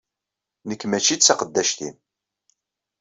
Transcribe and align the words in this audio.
Nekk 0.67 0.81
mačči 0.87 1.15
d 1.17 1.21
taqeddact-im! 1.21 1.95